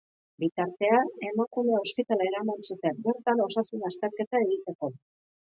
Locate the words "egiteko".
4.49-4.93